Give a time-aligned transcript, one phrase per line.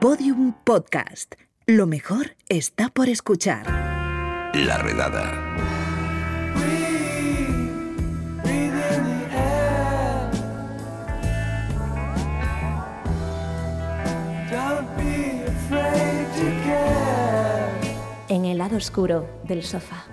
[0.00, 1.36] Podium Podcast.
[1.64, 3.66] Lo mejor está por escuchar.
[4.54, 5.42] La redada.
[18.28, 20.04] En el lado oscuro del sofá.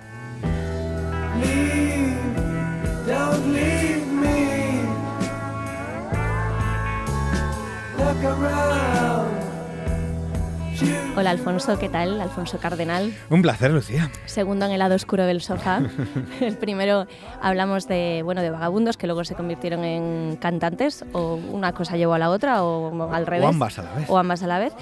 [11.16, 12.20] Hola Alfonso, ¿qué tal?
[12.20, 13.14] Alfonso Cardenal.
[13.30, 14.10] Un placer, Lucía.
[14.26, 15.80] Segundo en el lado oscuro del sofá.
[16.40, 17.06] El primero
[17.40, 22.14] hablamos de, bueno, de vagabundos que luego se convirtieron en cantantes, o una cosa llevó
[22.14, 23.46] a la otra, o al revés.
[23.46, 24.10] O ambas a la vez.
[24.10, 24.72] O ambas a la vez.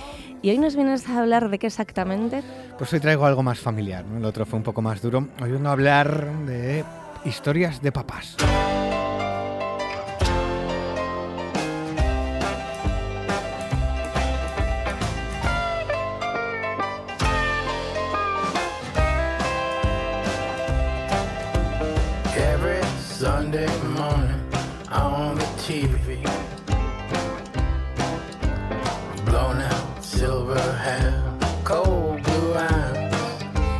[0.41, 2.43] Y hoy nos vienes a hablar de qué exactamente.
[2.79, 4.17] Pues hoy traigo algo más familiar, ¿no?
[4.17, 5.29] El otro fue un poco más duro.
[5.43, 6.83] Hoy vengo a hablar de
[7.27, 8.37] historias de papás.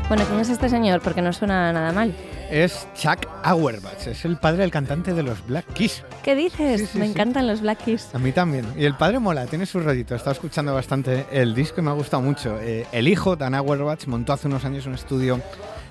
[0.09, 1.01] Bueno, ¿quién es este señor?
[1.01, 2.15] Porque no suena nada mal.
[2.51, 6.05] Es Chuck Auerbach, es el padre del cantante de los Black Keys.
[6.23, 6.81] ¿Qué dices?
[6.83, 7.13] Sí, sí, Me sí.
[7.13, 8.15] encantan los Black Keys.
[8.15, 8.67] A mí también.
[8.77, 10.13] Y el padre mola, tiene su rollito.
[10.13, 12.59] He estado escuchando bastante el disco y me ha gustado mucho.
[12.61, 15.41] Eh, el hijo, Dan Auerbach, montó hace unos años un estudio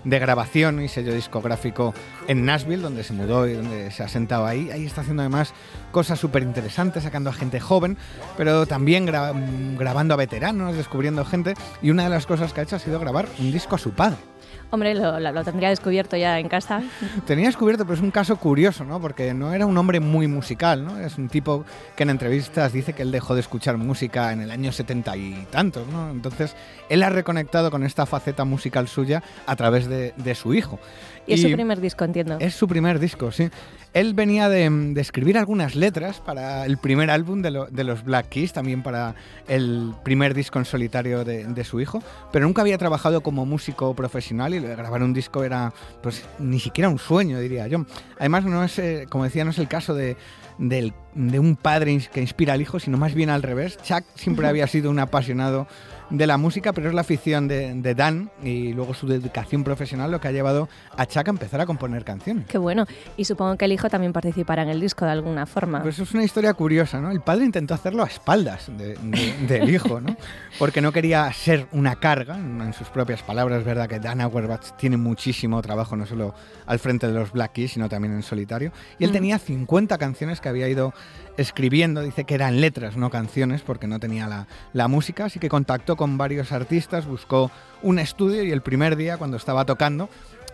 [0.04, 1.94] de grabación y sello discográfico
[2.28, 4.70] en Nashville, donde se mudó y donde se ha sentado ahí.
[4.72, 5.54] Ahí está haciendo además
[5.92, 7.98] cosas súper interesantes, sacando a gente joven,
[8.38, 11.54] pero también mm, grabando a veteranos, descubriendo gente.
[11.82, 13.92] Y una de las cosas que ha hecho ha sido grabar un disco a su
[13.92, 14.31] padre.
[14.72, 16.82] Hombre, lo, lo- lo tendría descubierto ya en casa.
[17.26, 19.00] Tenía descubierto, pero es un caso curioso, ¿no?
[19.02, 20.98] Porque no era un hombre muy musical, ¿no?
[20.98, 24.50] Es un tipo que en entrevistas dice que él dejó de escuchar música en el
[24.50, 26.10] año setenta y tantos, ¿no?
[26.10, 26.56] Entonces,
[26.90, 30.80] él ha reconectado con esta faceta musical suya a través de, de su hijo.
[31.28, 32.38] Y es su primer disco, entiendo.
[32.40, 33.50] Es su primer disco, sí.
[33.94, 38.04] Él venía de, de escribir algunas letras para el primer álbum de, lo- de los
[38.06, 39.16] Black Keys, también para
[39.50, 42.02] el primer disco en solitario de, de su hijo,
[42.32, 46.90] pero nunca había trabajado como músico profesional y grabar un disco era, pues, ni siquiera
[46.90, 47.86] un sueño, diría yo.
[48.20, 50.18] Además, no es, eh, como decía, no es el caso de,
[50.62, 53.78] del- de un padre que inspira al hijo, sino más bien al revés.
[53.84, 55.68] Chuck siempre había sido un apasionado
[56.10, 60.12] de la música, pero es la afición de, de Dan y luego su dedicación profesional
[60.12, 60.68] lo que ha llevado
[60.98, 62.46] a Chuck a empezar a componer canciones.
[62.48, 62.86] Qué bueno.
[63.18, 65.82] Y supongo que el hijo también participará en el disco de alguna forma.
[65.82, 67.12] Pues es una historia curiosa, ¿no?
[67.12, 70.16] El padre intentó hacerlo a espaldas de- de- del hijo, ¿no?
[70.60, 74.22] Porque no quería ser una carga, en en sus propias palabras, es verdad que Dan
[74.22, 76.34] Auerbach tiene muchísimo trabajo, no solo
[76.68, 78.72] al frente de los Black Keys, sino también en solitario.
[79.00, 79.14] Y él Mm.
[79.14, 80.94] tenía 50 canciones que había ido
[81.38, 85.50] escribiendo, dice que eran letras, no canciones, porque no tenía la, la música, así que
[85.50, 87.52] contactó con varios artistas, buscó
[87.82, 90.10] un estudio y el primer día, cuando estaba tocando,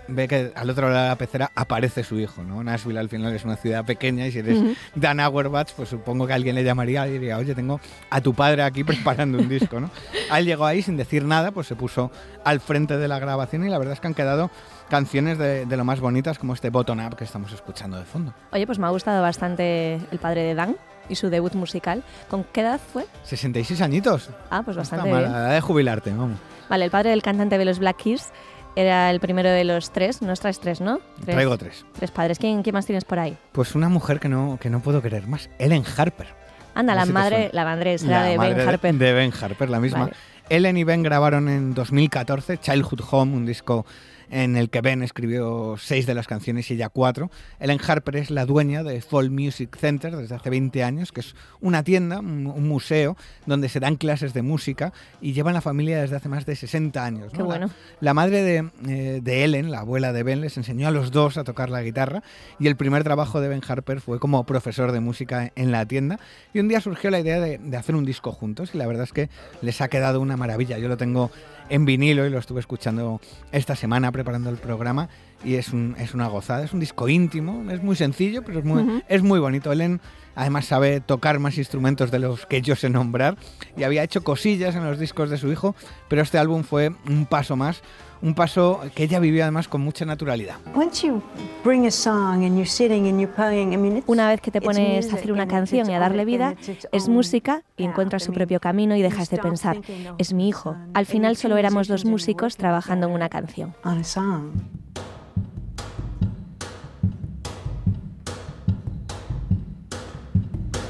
[0.07, 2.63] ve que al otro lado de la pecera aparece su hijo, ¿no?
[2.63, 4.73] Nashville al final es una ciudad pequeña y si eres Ujú.
[4.95, 7.79] Dan Auerbach, pues supongo que alguien le llamaría y diría, oye, tengo
[8.09, 9.89] a tu padre aquí preparando un disco, ¿no?
[10.35, 12.11] Él llegó ahí sin decir nada, pues se puso
[12.43, 14.49] al frente de la grabación y la verdad es que han quedado
[14.89, 18.33] canciones de, de lo más bonitas como este Bottom Up que estamos escuchando de fondo.
[18.51, 20.75] Oye, pues me ha gustado bastante el padre de Dan
[21.09, 22.03] y su debut musical.
[22.29, 23.05] ¿Con qué edad fue?
[23.23, 24.29] 66 añitos.
[24.49, 25.31] Ah, pues está bastante mal, bien.
[25.33, 26.39] la edad de jubilarte, vamos.
[26.69, 28.29] Vale, el padre del cantante de los Black Keys
[28.77, 30.21] era el primero de los tres.
[30.21, 30.99] Nos traes tres, ¿no?
[31.15, 31.83] Tres, Traigo tres.
[31.97, 32.37] tres padres.
[32.37, 33.35] ¿Quién, quién más tienes por ahí?
[33.51, 36.27] Pues una mujer que no, que no puedo querer más, Ellen Harper.
[36.75, 38.93] Anda, la madre, la madre será La de Ben Harper.
[38.93, 39.99] De Ben Harper, la misma.
[40.01, 40.13] Vale.
[40.49, 43.85] Ellen y Ben grabaron en 2014 Childhood Home, un disco
[44.29, 47.31] en el que Ben escribió seis de las canciones y ella cuatro.
[47.59, 51.35] Ellen Harper es la dueña de Fall Music Center desde hace 20 años, que es
[51.61, 56.17] una tienda, un, museo, donde se dan clases de música y llevan la familia desde
[56.17, 57.31] hace más de 60 años.
[57.31, 57.45] Qué ¿no?
[57.45, 57.69] La- bueno.
[58.01, 61.37] La, madre de, eh, de Ellen, la abuela de Ben, les enseñó a los dos
[61.37, 62.23] a tocar la guitarra
[62.59, 66.19] y el primer trabajo de Ben Harper fue como profesor de música en la tienda
[66.53, 69.03] y un día surgió la idea de, de hacer un disco juntos y la verdad
[69.03, 69.29] es que
[69.61, 70.77] les ha quedado una maravilla.
[70.77, 71.31] Yo lo tengo
[71.69, 73.19] en vinilo y lo estuve escuchando
[73.51, 75.09] esta semana preparando el programa
[75.45, 78.65] y es, un, es una gozada, es un disco íntimo, es muy sencillo, pero es
[78.65, 79.71] muy, es muy bonito.
[79.71, 80.01] Ellen
[80.37, 83.35] además sabe tocar más instrumentos de los que yo sé nombrar
[83.75, 85.75] y había hecho cosillas en los discos de su hijo,
[86.07, 87.81] pero este álbum fue un paso más,
[88.21, 90.57] un paso que ella vivió además con mucha naturalidad.
[90.75, 91.21] Once you
[91.63, 94.51] bring a song and you're sitting and you're playing, I mean, it's, Una vez que
[94.51, 96.55] te pones a hacer una canción y a its darle vida,
[96.91, 100.13] es own música y encuentras su propio camino y you dejas de stop pensar, thinking,
[100.19, 100.77] es mi hijo.
[100.93, 103.75] Al final solo two éramos dos músicos working trabajando en una canción.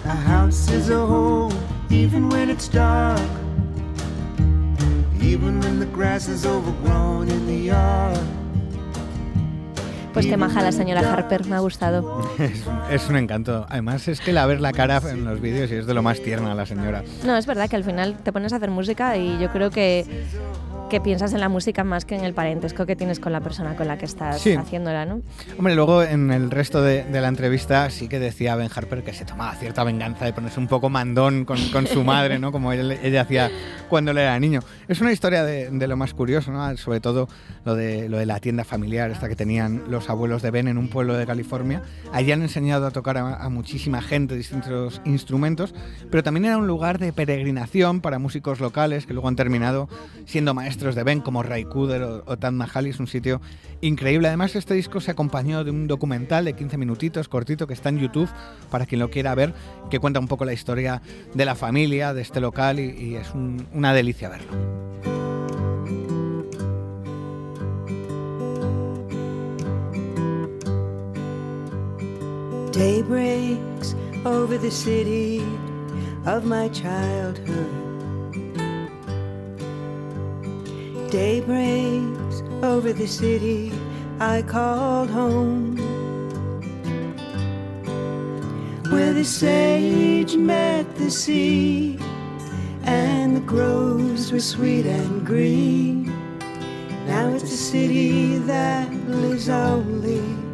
[0.07, 1.54] A house is a home,
[1.89, 3.19] even when it's dark.
[5.27, 8.18] even when the grass is overgrown in the yard.
[10.13, 12.27] Pues que maja la señora Harper, me ha gustado.
[12.39, 13.68] Es, es un encanto.
[13.69, 16.19] Además, es que la ver la cara en los vídeos y es de lo más
[16.21, 17.03] tierna la señora.
[17.24, 20.25] No, es verdad que al final te pones a hacer música y yo creo que,
[20.89, 23.75] que piensas en la música más que en el parentesco que tienes con la persona
[23.75, 24.54] con la que estás Sí.
[24.54, 25.22] haciéndola, ¿no?
[25.57, 29.13] Hombre, luego en el resto de, de la entrevista sí que decía Ben Harper que
[29.13, 32.54] se tomaba cierta venganza de ponerse un poco mandón con, con su madre, ¿no?
[32.54, 33.51] Como él- ella hacía
[33.89, 34.62] cuando él era niño.
[34.88, 36.78] Es una historia de, de lo más curioso, ¿no?
[36.78, 37.28] Sobre todo
[37.66, 40.78] lo de, lo de la tienda familiar, esta que tenían los abuelos de Ben en
[40.78, 41.81] un pueblo de California.
[42.13, 45.75] Allí han enseñado a tocar a, a muchísima gente distintos instrumentos,
[46.10, 49.89] pero también era un lugar de peregrinación para músicos locales que luego han terminado
[50.25, 52.89] siendo maestros de Ben, como Ray Cooder o, o Tad Mahali.
[52.91, 53.41] Es un sitio
[53.81, 54.27] increíble.
[54.27, 58.00] Además, este disco se acompañó de un documental de 15 minutitos, cortito, que está en
[58.00, 58.29] YouTube,
[58.69, 59.53] para quien lo quiera ver,
[59.89, 61.01] que cuenta un poco la historia
[61.33, 64.51] de la familia, de este local, y, es un- una delicia verlo.
[72.71, 73.01] Day
[74.25, 75.41] over the city
[76.25, 77.87] of my childhood.
[81.09, 83.71] Day breaks over the city
[84.19, 85.77] I called home.
[88.92, 91.98] Where the sage met the sea
[92.83, 96.07] and the groves were sweet and green.
[97.06, 100.46] Now it's a city that lives only.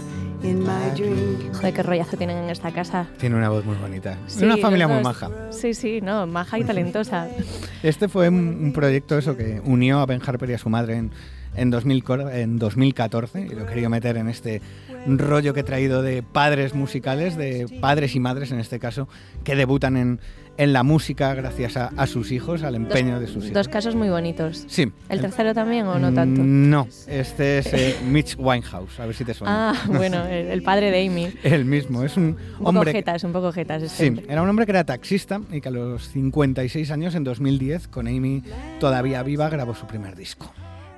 [0.97, 3.07] Joder, qué rollazo tienen en esta casa.
[3.17, 4.17] Tiene una voz muy bonita.
[4.27, 5.29] Es Sí, una familia muy maja.
[5.51, 7.27] Sí, sí, no, maja y talentosa.
[7.83, 11.11] Este fue un, proyecto eso que unió a Ben Harper y a su madre en,
[11.55, 14.61] en, 2000 cor- en 2014 y lo he querido meter en este
[15.05, 19.09] rollo que he traído de padres musicales, de padres y madres en este caso,
[19.43, 20.19] que debutan en,
[20.57, 23.53] en la música gracias a, a sus hijos, al empeño de sus hijos.
[23.53, 24.65] Dos casos muy bonitos.
[24.67, 24.91] Sí.
[25.09, 26.41] ¿El tercero también o no tanto?
[26.41, 29.71] Mm, No, este es eh, Mitch Winehouse, a ver si te suena.
[29.71, 31.33] Ah, bueno, el, el padre de Amy.
[31.43, 33.81] El mismo, es un Un poco jetas, un poco jetas.
[33.83, 34.25] este Sí, hombre.
[34.29, 38.07] era un hombre que era taxista y que a los 56 años, en 2010, con
[38.07, 38.43] Amy
[38.79, 40.51] todavía viva, grabó su primer disco.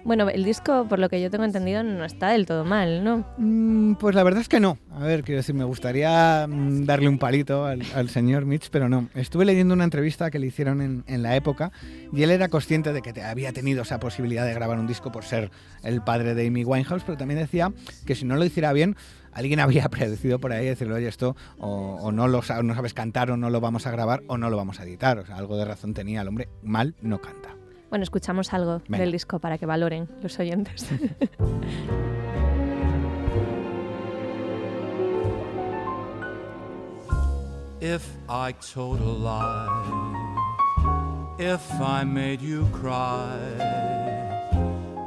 [0.05, 3.25] Bueno, el disco, por lo que yo tengo entendido, no está del todo mal, ¿no?
[3.39, 4.77] Mm, Pues la verdad es que no.
[4.91, 9.09] A ver, quiero decir, me gustaría mm, darle un palito al, señor Mitch, pero no.
[9.15, 11.71] Estuve leyendo una entrevista que le hicieron en, la época
[12.13, 15.11] y él era consciente de que te- había tenido esa posibilidad de grabar un disco
[15.11, 15.49] por ser
[15.81, 17.71] el padre de Amy Winehouse, pero también decía
[18.05, 18.95] que si no lo hiciera bien,
[19.33, 22.93] alguien había predecido por ahí decirle, oye, esto o, o no lo sa- no sabes
[22.93, 25.17] cantar o no lo vamos a grabar o no lo vamos a editar.
[25.17, 27.55] O sea, algo de razón tenía el hombre, mal no canta.
[27.89, 28.99] Bueno, escuchamos algo Venga.
[29.03, 30.87] del disco para que valoren los oyentes.
[37.81, 40.15] If I told a lie,
[41.37, 43.37] if I made you cry,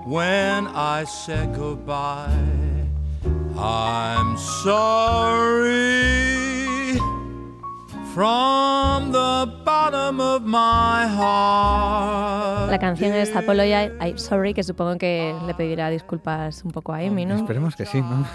[0.07, 2.31] when I said goodbye,
[3.57, 5.89] I'm sorry
[8.15, 9.48] from the
[12.69, 16.99] La canción es Apologize, I'm Sorry, que supongo que le pedirá disculpas un poco a
[16.99, 17.37] Amy, ¿no?
[17.37, 18.27] Esperemos que sí, ¿no?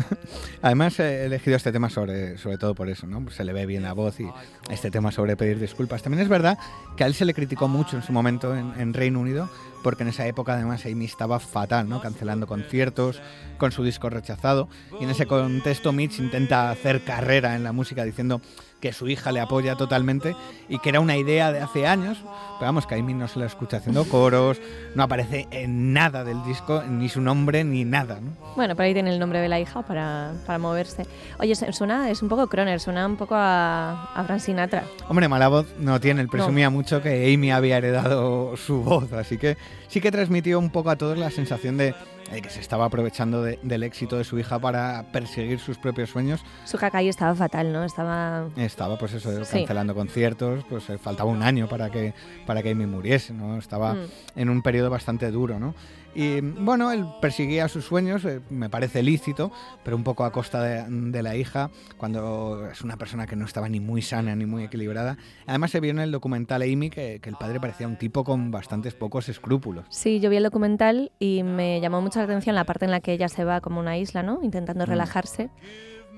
[0.62, 3.30] Además, he elegido este tema sobre, sobre todo por eso, ¿no?
[3.30, 4.28] Se le ve bien la voz y
[4.70, 6.02] este tema sobre pedir disculpas.
[6.02, 6.58] También es verdad
[6.96, 9.48] que a él se le criticó mucho en su momento en, en Reino Unido,
[9.82, 12.02] porque en esa época además Amy estaba fatal, ¿no?
[12.02, 13.22] Cancelando conciertos,
[13.56, 14.68] con su disco rechazado.
[15.00, 18.42] Y en ese contexto Mitch intenta hacer carrera en la música diciendo
[18.82, 20.34] que su hija le apoya totalmente
[20.68, 22.18] y que era una idea de hace años,
[22.58, 24.60] pero vamos, que Amy no se la escucha haciendo coros,
[24.96, 28.32] no aparece en nada del disco, ni su nombre, ni nada, ¿no?
[28.56, 31.06] Bueno, por ahí tiene el nombre de la hija para, para moverse.
[31.38, 34.82] Oye, su- suena, es un poco Croner, suena un poco a, a Frank Sinatra.
[35.08, 39.38] Hombre, mala voz no tiene, él presumía mucho que Amy había heredado su voz, así
[39.38, 39.56] que
[39.92, 41.94] sí que transmitió un poco a todos la sensación de,
[42.32, 46.08] de que se estaba aprovechando de- del éxito de su hija para perseguir sus propios
[46.08, 46.40] sueños.
[46.64, 47.84] Su cacaí estaba fatal, ¿no?
[47.84, 48.48] Estaba...
[48.56, 49.58] Estaba, pues eso, Sí.
[49.58, 52.14] cancelando conciertos, pues eh, faltaba un año para que,
[52.46, 53.58] para que Amy muriese, ¿no?
[53.58, 54.06] Estaba Mm.
[54.36, 55.74] en un periodo bastante duro, ¿no?
[56.14, 59.50] Y bueno, él perseguía sus sueños, eh, me parece lícito,
[59.82, 63.46] pero un poco a costa de, de la hija, cuando es una persona que no
[63.46, 65.16] estaba ni muy sana ni muy equilibrada.
[65.46, 68.50] Además se vio en el documental Amy que, que el padre parecía un tipo con
[68.50, 69.86] bastantes pocos escrúpulos.
[69.88, 73.00] Sí, yo vi el documental y me llamó mucho la atención la parte en la
[73.00, 74.40] que ella se va como una isla, ¿no?
[74.42, 74.88] Intentando Mm.
[74.88, 75.48] relajarse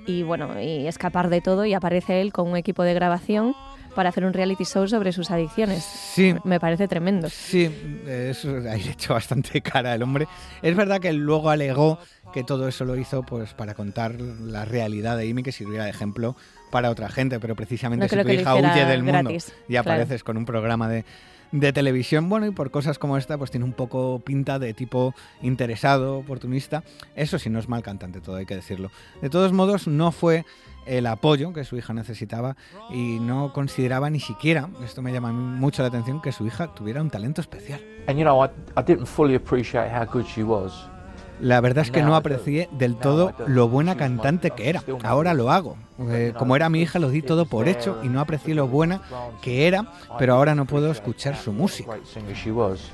[0.06, 3.54] y bueno, y escapar de todo y aparece él con un equipo de grabación
[3.94, 5.82] para hacer un reality show sobre sus adicciones.
[5.84, 7.28] Sí, Me parece tremendo.
[7.30, 7.70] Sí,
[8.06, 10.26] eso ahí le echó bastante cara al hombre.
[10.62, 11.98] Es verdad que él luego alegó
[12.32, 15.90] que todo eso lo hizo pues para contar la realidad de Amy que sirviera de
[15.90, 16.36] ejemplo
[16.70, 19.80] para otra gente, pero precisamente No si tu hija huye del mundo y claro.
[19.80, 21.04] apareces con un programa de,
[21.52, 25.14] de televisión, bueno, y por cosas como esta, pues tiene un poco pinta de tipo
[25.42, 26.82] interesado, oportunista.
[27.14, 28.90] Eso sí, no es mal cantante, todo hay que decirlo.
[29.22, 30.44] De todos modos, no fue
[30.86, 32.56] el apoyo que su hija necesitaba
[32.90, 37.00] y no consideraba ni siquiera, esto me llama mucho la atención, que su hija tuviera
[37.00, 37.80] un talento especial.
[38.06, 40.93] And you know, I, I didn't fully appreciate how good she was.
[41.40, 44.82] La verdad es que no aprecié del todo lo buena cantante que era.
[45.02, 45.76] Ahora lo hago.
[45.98, 49.00] Eh, como era mi hija, lo di todo por hecho y no aprecié lo buena
[49.42, 51.92] que era, pero ahora no puedo escuchar su música.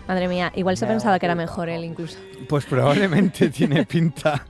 [0.07, 2.19] Madre mía, igual se pensaba que era mejor él incluso.
[2.49, 4.47] Pues probablemente tiene pinta.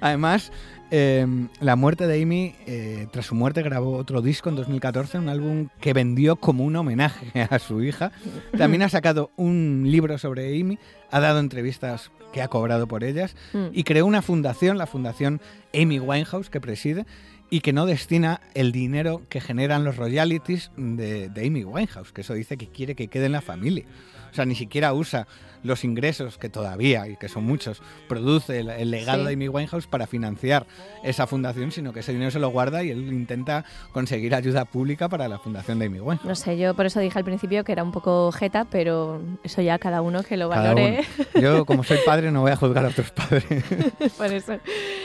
[0.00, 0.52] Además,
[0.90, 1.26] eh,
[1.60, 5.68] la muerte de Amy, eh, tras su muerte grabó otro disco en 2014, un álbum
[5.80, 8.12] que vendió como un homenaje a su hija.
[8.56, 10.78] También ha sacado un libro sobre Amy,
[11.10, 13.66] ha dado entrevistas que ha cobrado por ellas Mm.
[13.72, 15.40] y creó una fundación, la fundación
[15.74, 17.04] Amy Winehouse, que preside
[17.50, 22.20] y que no destina el dinero que generan los royalties de, de Amy Winehouse, que
[22.20, 23.84] eso dice que quiere que quede en la familia.
[24.30, 25.26] O sea, ni siquiera usa
[25.62, 29.26] los ingresos que todavía, y que son muchos, produce el, el legado Sí.
[29.28, 30.66] de Amy Winehouse para financiar
[31.04, 35.08] esa fundación, sino que ese dinero se lo guarda y él intenta conseguir ayuda pública
[35.08, 36.24] para la fundación de Amy Winehouse.
[36.28, 39.62] No sé, yo por eso dije al principio que era un poco jeta, pero eso
[39.62, 41.04] ya cada uno que lo valore.
[41.40, 43.44] Yo, como soy padre, no voy a juzgar a otros padres.
[44.16, 44.58] por eso.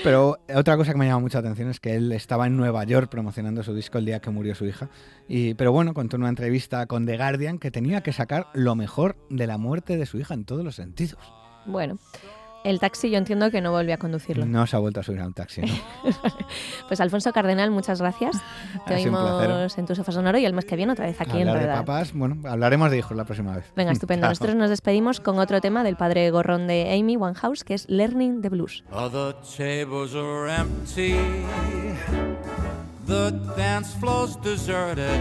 [0.04, 3.10] Pero otra cosa que me llama mucha atención es que él estaba en Nueva York
[3.10, 4.90] promocionando su disco el día que murió su hija.
[5.28, 9.16] Y, pero bueno, contó una entrevista con The Guardian que tenía que sacar lo mejor
[9.30, 11.18] de la muerte de su hija en todos los sentidos.
[11.66, 11.98] Bueno,
[12.64, 14.46] el taxi yo entiendo que no volvió a conducirlo.
[14.46, 15.74] No se ha vuelto a subir a un taxi, ¿no?
[16.88, 18.38] Pues Alfonso Cardenal, muchas gracias.
[18.86, 21.48] Te oímos en tu sofá sonoro y el mes que viene otra vez aquí en
[21.48, 21.86] Hablar de Redar.
[21.86, 23.66] papás, bueno, hablaremos de hijos la próxima vez.
[23.76, 24.28] Venga, estupendo.
[24.30, 28.44] Nosotros nos despedimos con otro tema del padre gorrón de Amy Winehouse, que es Learning
[28.44, 28.84] the Blues.
[28.92, 31.16] Other tables are empty,
[33.08, 35.20] the dance floor's deserted.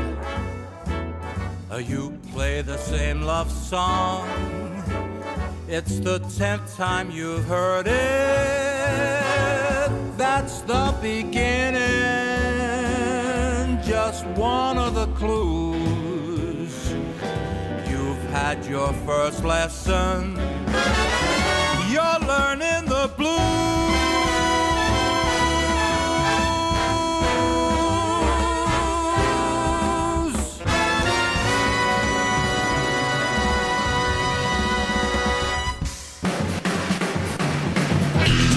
[1.89, 4.64] You play the same love song.
[5.67, 7.95] It's the tenth time you've heard it.
[10.19, 11.81] That's the beginning,
[13.83, 16.93] just one of the clues.
[17.89, 20.37] You've had your first lesson.
[21.91, 23.84] You're learning the blues.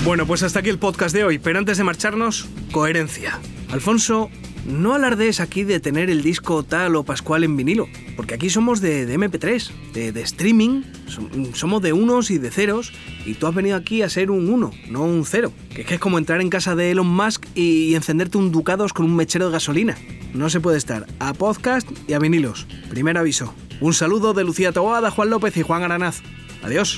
[0.07, 3.41] Bueno, pues hasta aquí el podcast de hoy, pero antes de marcharnos, coherencia.
[3.69, 4.29] Alfonso,
[4.65, 8.79] no alardees aquí de tener el disco tal o Pascual en vinilo, porque aquí somos
[8.79, 12.93] de, de MP3, de, de streaming, som- somos de unos y de ceros,
[13.25, 16.17] y tú has venido aquí a ser un uno, no un cero, que es como
[16.17, 19.97] entrar en casa de Elon Musk y, encenderte un Ducados con un mechero de gasolina.
[20.33, 22.65] No se puede estar a podcast y a vinilos.
[22.89, 23.53] Primer aviso.
[23.81, 26.21] Un saludo de Lucía Toboada, Juan López y Juan Aranaz.
[26.63, 26.97] Adiós.